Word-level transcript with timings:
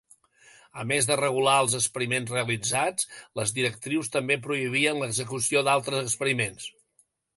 A 0.83 0.83
més 0.91 1.09
de 1.09 1.17
regular 1.19 1.57
els 1.65 1.75
experiments 1.79 2.33
realitzats, 2.35 3.09
les 3.41 3.53
directrius 3.59 4.09
també 4.17 4.39
prohibien 4.49 5.03
l'execució 5.05 5.63
d'altres 5.69 6.03
experiments. 6.09 6.67